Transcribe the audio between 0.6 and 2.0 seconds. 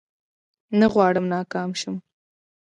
نه غواړم ناکام شم